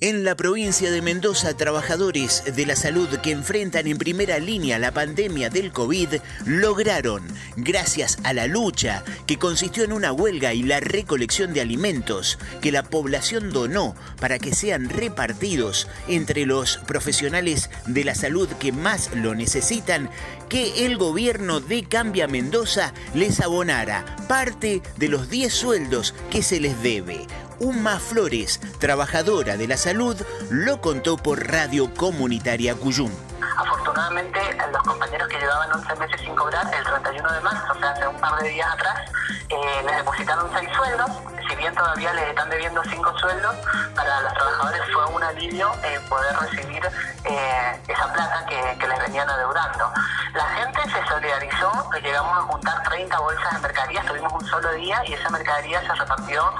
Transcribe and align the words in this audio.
En 0.00 0.22
la 0.22 0.36
provincia 0.36 0.92
de 0.92 1.02
Mendoza, 1.02 1.56
trabajadores 1.56 2.44
de 2.54 2.66
la 2.66 2.76
salud 2.76 3.08
que 3.18 3.32
enfrentan 3.32 3.88
en 3.88 3.98
primera 3.98 4.38
línea 4.38 4.78
la 4.78 4.92
pandemia 4.92 5.50
del 5.50 5.72
COVID 5.72 6.20
lograron, 6.46 7.26
gracias 7.56 8.16
a 8.22 8.32
la 8.32 8.46
lucha 8.46 9.02
que 9.26 9.40
consistió 9.40 9.82
en 9.82 9.92
una 9.92 10.12
huelga 10.12 10.54
y 10.54 10.62
la 10.62 10.78
recolección 10.78 11.52
de 11.52 11.62
alimentos 11.62 12.38
que 12.60 12.70
la 12.70 12.84
población 12.84 13.50
donó 13.52 13.96
para 14.20 14.38
que 14.38 14.54
sean 14.54 14.88
repartidos 14.88 15.88
entre 16.06 16.46
los 16.46 16.76
profesionales 16.86 17.68
de 17.86 18.04
la 18.04 18.14
salud 18.14 18.48
que 18.60 18.70
más 18.70 19.10
lo 19.16 19.34
necesitan, 19.34 20.10
que 20.48 20.86
el 20.86 20.96
gobierno 20.96 21.58
de 21.58 21.82
Cambia 21.82 22.28
Mendoza 22.28 22.94
les 23.14 23.40
abonara 23.40 24.04
parte 24.28 24.80
de 24.96 25.08
los 25.08 25.28
10 25.28 25.52
sueldos 25.52 26.14
que 26.30 26.44
se 26.44 26.60
les 26.60 26.80
debe. 26.84 27.26
Uma 27.60 27.98
Flores, 27.98 28.60
trabajadora 28.78 29.56
de 29.56 29.66
la 29.66 29.76
salud, 29.76 30.16
lo 30.48 30.80
contó 30.80 31.16
por 31.16 31.44
Radio 31.50 31.92
Comunitaria 31.92 32.76
Cuyum. 32.76 33.10
Afortunadamente, 33.56 34.38
los 34.70 34.82
compañeros 34.82 35.26
que 35.26 35.38
llevaban 35.38 35.72
11 35.72 35.96
meses 35.96 36.20
sin 36.20 36.36
cobrar, 36.36 36.72
el 36.72 36.84
31 36.84 37.32
de 37.32 37.40
marzo, 37.40 37.72
o 37.72 37.78
sea, 37.80 37.90
hace 37.90 38.06
un 38.06 38.20
par 38.20 38.40
de 38.40 38.48
días 38.50 38.72
atrás, 38.72 39.10
eh, 39.48 39.82
les 39.84 39.96
depositaron 39.96 40.48
6 40.54 40.68
sueldos. 40.76 41.10
Si 41.48 41.56
bien 41.56 41.74
todavía 41.74 42.12
les 42.12 42.28
están 42.28 42.48
debiendo 42.48 42.80
5 42.84 43.18
sueldos, 43.18 43.56
para 43.96 44.20
los 44.20 44.34
trabajadores 44.34 44.82
fue 44.92 45.06
un 45.06 45.22
alivio 45.24 45.72
eh, 45.82 45.98
poder 46.08 46.36
recibir 46.36 46.82
eh, 47.24 47.80
esa 47.88 48.12
plata 48.12 48.46
que, 48.46 48.78
que 48.78 48.86
les 48.86 48.98
venían 49.00 49.28
adeudando. 49.28 49.92
La 50.34 50.44
gente 50.50 50.80
se 50.82 51.08
solidarizó, 51.08 51.90
llegamos 52.00 52.38
a 52.38 52.42
juntar 52.42 52.82
30 52.84 53.18
bolsas 53.18 53.52
de 53.54 53.58
mercadería, 53.58 54.02
tuvimos 54.06 54.32
un 54.32 54.46
solo 54.46 54.72
día 54.74 55.02
y 55.06 55.14
esa 55.14 55.28
mercadería 55.30 55.80
se 55.80 55.94
repartió 55.94 56.52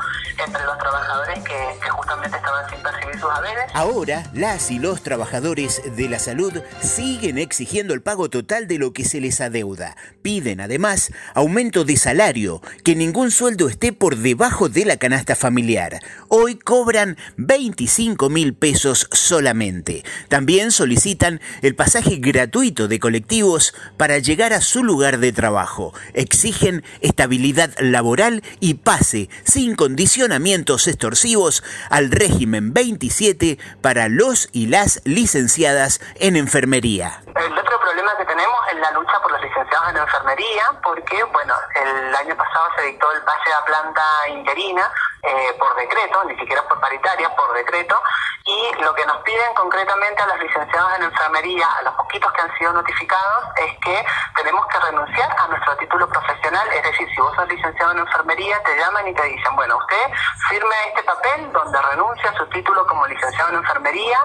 entre 0.45 0.65
los 0.65 0.79
trabajadores 0.79 1.39
que, 1.45 1.91
justamente 1.91 2.37
estaban 2.37 2.71
sin 2.71 2.81
percibir 2.81 3.19
sus 3.19 3.31
haberes. 3.31 3.65
Ahora, 3.75 4.23
las 4.33 4.71
y 4.71 4.79
los 4.79 5.03
trabajadores 5.03 5.83
de 5.97 6.09
la 6.09 6.19
salud 6.19 6.53
siguen 6.81 7.39
exigiendo 7.39 7.93
el 7.93 8.03
pago 8.03 8.31
total 8.31 8.69
de 8.69 8.79
lo 8.79 8.93
que 8.93 9.05
se 9.05 9.21
les 9.21 9.41
adeuda. 9.41 9.97
Piden 10.23 10.61
además 10.61 11.13
aumento 11.35 11.85
de 11.85 11.97
salario, 11.97 12.63
que 12.85 12.95
ningún 12.95 13.31
sueldo 13.31 13.69
esté 13.69 13.93
por 13.93 14.17
debajo 14.17 14.69
de 14.69 14.85
la 14.85 14.97
canasta 14.97 15.35
familiar. 15.35 16.01
Hoy 16.29 16.57
cobran 16.57 17.17
25 17.37 18.31
mil 18.31 18.55
pesos 18.55 19.09
solamente. 19.11 20.05
También 20.29 20.71
solicitan 20.71 21.41
el 21.63 21.75
pasaje 21.75 22.17
gratuito 22.17 22.87
de 22.87 23.01
colectivos 23.01 23.75
para 23.97 24.19
llegar 24.19 24.53
a 24.53 24.61
su 24.61 24.85
lugar 24.85 25.19
de 25.19 25.33
trabajo. 25.33 25.95
Exigen 26.15 26.85
estabilidad 27.01 27.75
laboral 27.81 28.43
y 28.61 28.75
pase 28.75 29.29
sin 29.45 29.75
condiciones 29.75 30.28
extorsivos 30.33 31.63
al 31.91 32.11
régimen 32.11 32.73
27 32.75 33.59
para 33.81 34.09
los 34.09 34.49
y 34.53 34.67
las 34.67 35.01
licenciadas 35.05 36.01
en 36.17 36.37
enfermería. 36.37 37.23
El 37.35 37.59
otro 37.59 37.81
problema 37.81 38.17
que 38.19 38.25
tenemos 38.25 38.59
es 38.73 38.79
la 38.79 38.91
lucha 38.93 39.21
por 39.23 39.33
los 39.33 39.41
licenciados 39.41 39.89
en 39.91 39.97
enfermería, 39.97 40.65
porque 40.83 41.23
bueno, 41.25 41.55
el 41.75 42.15
año 42.15 42.37
pasado 42.37 42.67
se 42.77 42.87
dictó 42.87 43.11
el 43.13 43.23
pase 43.23 43.53
a 43.53 43.65
planta 43.65 44.03
interina 44.29 44.91
eh, 45.23 45.57
por 45.59 45.75
decreto, 45.75 46.23
ni 46.25 46.37
siquiera 46.39 46.63
por 46.69 46.81
paritaria, 46.81 47.29
por 47.35 47.53
decreto, 47.53 48.01
y 48.45 48.83
lo 48.83 48.95
que 48.95 49.05
nos 49.05 49.19
piden 49.19 49.53
concretamente 49.55 50.23
a 50.23 50.27
los 50.27 50.39
licenciados 50.39 50.93
en 50.97 51.03
enfermería, 51.05 51.67
a 51.79 51.83
los 51.83 51.95
poquitos 51.95 52.33
que 52.33 52.41
han 52.41 52.59
sido 52.59 52.73
notificados, 52.73 53.45
es 53.57 53.79
que 53.81 54.07
tenemos 54.37 54.65
que 54.69 54.79
renunciar 54.79 55.37
a 55.39 55.49
nuestro 55.49 55.77
título 55.77 56.09
profesional, 56.09 56.38
es 56.57 56.83
decir, 56.83 57.09
si 57.15 57.21
vos 57.21 57.35
sos 57.37 57.49
licenciado 57.49 57.93
en 57.93 57.99
enfermería, 57.99 58.63
te 58.63 58.77
llaman 58.77 59.07
y 59.07 59.15
te 59.15 59.23
dicen, 59.23 59.55
bueno, 59.57 59.77
usted 59.77 60.13
firme 60.49 60.75
este 60.89 61.03
papel 61.03 61.53
donde 61.53 61.83
renuncia 61.83 62.31
a 62.31 62.35
su 62.35 62.47
título 62.47 62.87
como 62.87 63.07
licenciado 63.07 63.51
en 63.51 63.57
enfermería, 63.57 64.19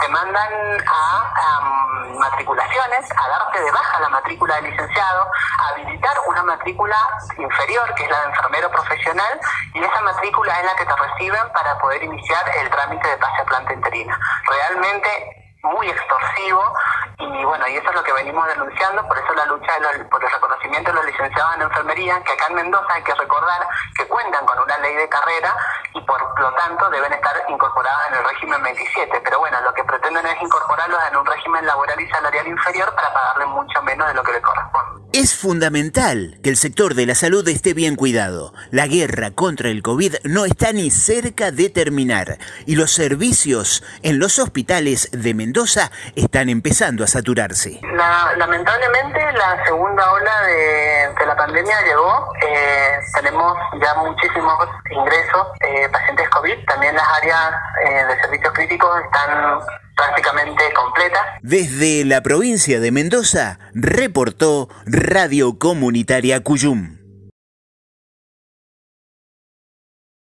te 0.00 0.08
mandan 0.08 0.52
a 0.86 1.60
matriculaciones, 2.18 3.08
a 3.16 3.28
darte 3.28 3.62
de 3.62 3.70
baja 3.72 4.00
la 4.00 4.08
matrícula 4.10 4.56
de 4.56 4.70
licenciado, 4.70 5.30
a 5.58 5.68
habilitar 5.70 6.16
una 6.26 6.42
matrícula 6.44 6.96
inferior, 7.38 7.94
que 7.94 8.04
es 8.04 8.10
la 8.10 8.20
de 8.20 8.26
enfermero 8.26 8.70
profesional, 8.70 9.40
y 9.74 9.82
esa 9.82 10.00
matrícula 10.02 10.58
es 10.60 10.66
la 10.66 10.74
que 10.76 10.84
te 10.84 10.96
reciben 10.96 11.52
para 11.52 11.78
poder 11.78 12.02
iniciar 12.02 12.44
el 12.56 12.70
trámite 12.70 13.08
de 13.08 13.16
pase 13.16 13.42
a 13.42 13.44
planta 13.44 13.72
interina. 13.72 14.18
Realmente 14.46 15.40
muy 15.62 15.88
extorsivo 15.88 16.74
y 17.20 17.44
bueno, 17.44 17.68
y 17.68 17.76
eso 17.76 17.88
es 17.90 17.94
lo 17.94 18.02
que 18.02 18.12
venimos 18.12 18.46
denunciando, 18.46 19.06
por 19.06 19.18
eso 19.18 19.32
la 19.34 19.44
lucha 19.46 19.72
por 20.10 20.24
el 20.24 20.30
reconocimiento 20.30 20.90
de 20.90 20.96
los 20.96 21.04
licenciados 21.04 21.54
en 21.56 21.62
enfermería, 21.62 22.22
que 22.24 22.32
acá 22.32 22.46
en 22.48 22.54
Mendoza 22.54 22.94
hay 22.94 23.02
que 23.02 23.14
recordar 23.14 23.66
que 23.96 24.06
cuentan 24.08 24.46
con 24.46 24.58
una 24.58 24.78
ley 24.78 24.94
de 24.94 25.08
carrera 25.08 25.54
y 25.94 26.00
por 26.02 26.40
lo 26.40 26.52
tanto 26.54 26.88
deben 26.90 27.12
estar 27.12 27.34
incorporadas 27.48 28.08
en 28.08 28.14
el 28.18 28.24
régimen 28.24 28.62
27. 28.62 29.20
Pero 29.22 29.38
bueno, 29.38 29.60
lo 29.60 29.74
que 29.74 29.84
pretenden 29.84 30.26
es 30.26 30.42
incorporarlos 30.42 31.00
en 31.10 31.16
un 31.16 31.26
régimen 31.26 31.66
laboral 31.66 32.00
y 32.00 32.08
salarial 32.08 32.46
inferior 32.46 32.94
para 32.94 33.12
pagarle 33.12 33.46
mucho 33.46 33.82
menos 33.82 34.08
de 34.08 34.14
lo 34.14 34.22
que 34.22 34.32
le 34.32 34.40
corresponde. 34.40 34.79
Es 35.12 35.36
fundamental 35.36 36.38
que 36.40 36.50
el 36.50 36.56
sector 36.56 36.94
de 36.94 37.04
la 37.04 37.16
salud 37.16 37.46
esté 37.48 37.74
bien 37.74 37.96
cuidado. 37.96 38.52
La 38.70 38.86
guerra 38.86 39.32
contra 39.32 39.68
el 39.68 39.82
COVID 39.82 40.14
no 40.22 40.44
está 40.44 40.72
ni 40.72 40.88
cerca 40.90 41.50
de 41.50 41.68
terminar 41.68 42.38
y 42.64 42.76
los 42.76 42.92
servicios 42.92 43.82
en 44.04 44.20
los 44.20 44.38
hospitales 44.38 45.10
de 45.10 45.34
Mendoza 45.34 45.90
están 46.14 46.48
empezando 46.48 47.02
a 47.02 47.08
saturarse. 47.08 47.80
lamentablemente 48.36 49.20
la 49.32 49.64
segunda 49.64 50.12
ola 50.12 50.42
de, 50.42 51.26
la 51.26 51.36
pandemia 51.36 51.74
llegó. 51.86 52.32
Eh, 52.46 53.00
tenemos 53.16 53.58
ya 53.82 53.94
muchísimos 53.96 54.68
ingresos, 54.92 55.48
eh, 55.60 55.88
pacientes 55.90 56.28
COVID. 56.28 56.64
También 56.66 56.94
las 56.94 57.08
áreas 57.20 57.50
eh, 57.84 58.04
de 58.04 58.22
servicios 58.22 58.52
críticos 58.54 59.02
están 59.04 59.58
prácticamente 60.00 60.62
completa. 60.74 61.18
Desde 61.42 62.04
la 62.04 62.22
provincia 62.22 62.80
de 62.80 62.90
Mendoza, 62.90 63.58
reportó 63.74 64.68
Radio 64.86 65.58
Comunitaria 65.58 66.40
Cuyum. 66.40 66.99